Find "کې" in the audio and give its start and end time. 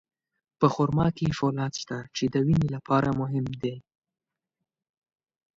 1.17-1.35